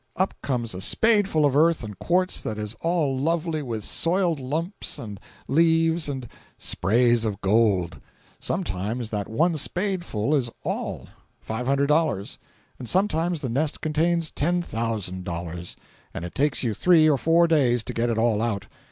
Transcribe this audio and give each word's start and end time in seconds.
Up 0.15 0.33
comes 0.41 0.73
a 0.73 0.81
spadeful 0.81 1.45
of 1.45 1.55
earth 1.55 1.83
and 1.83 1.99
quartz 1.99 2.41
that 2.41 2.57
is 2.57 2.73
all 2.81 3.15
lovely 3.15 3.61
with 3.61 3.83
soiled 3.83 4.39
lumps 4.39 4.97
and 4.97 5.19
leaves 5.47 6.09
and 6.09 6.27
sprays 6.57 7.23
of 7.23 7.39
gold. 7.39 8.01
Sometimes 8.39 9.11
that 9.11 9.27
one 9.29 9.55
spadeful 9.57 10.33
is 10.33 10.49
all—$500. 10.63 12.37
Sometimes 12.83 13.41
the 13.41 13.49
nest 13.49 13.79
contains 13.81 14.31
$10,000, 14.31 15.75
and 16.15 16.25
it 16.25 16.33
takes 16.33 16.63
you 16.63 16.73
three 16.73 17.07
or 17.07 17.17
four 17.19 17.47
days 17.47 17.83
to 17.83 17.93
get 17.93 18.09
it 18.09 18.17
all 18.17 18.41
out. 18.41 18.65